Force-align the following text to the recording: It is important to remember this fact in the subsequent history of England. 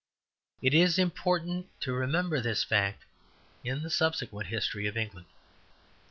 It 0.63 0.73
is 0.73 0.97
important 0.97 1.67
to 1.81 1.93
remember 1.93 2.41
this 2.41 2.63
fact 2.63 3.05
in 3.63 3.83
the 3.83 3.91
subsequent 3.91 4.47
history 4.47 4.87
of 4.87 4.97
England. 4.97 5.27